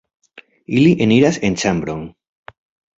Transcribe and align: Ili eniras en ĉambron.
Ili 0.79 0.95
eniras 1.07 1.39
en 1.51 1.61
ĉambron. 1.65 2.05